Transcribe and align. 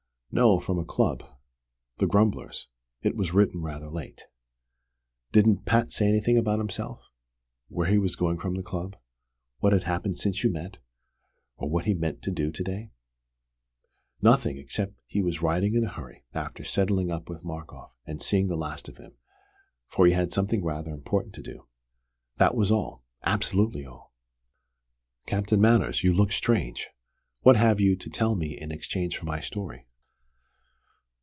"No, 0.33 0.61
from 0.61 0.79
a 0.79 0.85
club: 0.85 1.25
the 1.97 2.07
'Grumblers'. 2.07 2.69
It 3.01 3.17
was 3.17 3.33
written 3.33 3.61
rather 3.61 3.89
late." 3.89 4.27
"Didn't 5.33 5.65
Pat 5.65 5.91
say 5.91 6.07
anything 6.07 6.37
about 6.37 6.57
himself 6.59 7.11
where 7.67 7.87
he 7.87 7.97
was 7.97 8.15
going 8.15 8.37
from 8.39 8.55
the 8.55 8.63
club, 8.63 8.95
what 9.59 9.73
had 9.73 9.83
happened 9.83 10.19
since 10.19 10.41
you 10.41 10.49
met, 10.49 10.77
or 11.57 11.67
what 11.69 11.83
he 11.83 11.93
meant 11.93 12.21
to 12.21 12.31
do 12.31 12.49
to 12.49 12.63
day?" 12.63 12.91
"Nothing 14.21 14.57
except 14.57 14.95
that 14.95 15.03
he 15.05 15.21
was 15.21 15.41
writing 15.41 15.75
in 15.75 15.83
a 15.83 15.89
hurry 15.91 16.23
after 16.33 16.63
'settling 16.63 17.11
up 17.11 17.29
with 17.29 17.43
Markoff' 17.43 17.97
and 18.05 18.21
seeing 18.21 18.47
the 18.47 18.55
last 18.55 18.87
of 18.87 18.95
him, 18.95 19.17
for 19.89 20.05
he 20.05 20.13
had 20.13 20.31
'something 20.31 20.63
rather 20.63 20.93
important 20.93 21.35
to 21.35 21.41
do.' 21.43 21.67
That 22.37 22.55
was 22.55 22.71
all, 22.71 23.03
absolutely 23.23 23.85
all. 23.85 24.13
Captain 25.25 25.59
Manners, 25.59 26.05
you 26.05 26.13
look 26.13 26.31
strange! 26.31 26.87
What 27.41 27.57
have 27.57 27.81
you 27.81 27.97
to 27.97 28.09
tell 28.09 28.35
me 28.35 28.57
in 28.57 28.71
exchange 28.71 29.17
for 29.17 29.25
my 29.25 29.41
story?" 29.41 29.87